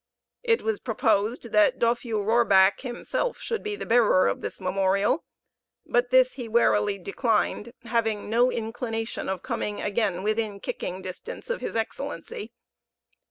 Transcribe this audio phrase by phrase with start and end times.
[0.41, 5.23] It was proposed that Dofue Roerback himself should be the bearer of this memorial;
[5.85, 11.61] but this he warily declined, having no inclination of coming again within kicking distance of
[11.61, 12.51] his excellency.